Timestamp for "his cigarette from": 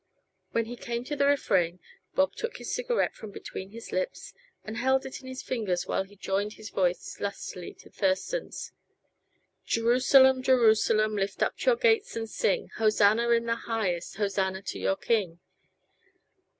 2.57-3.29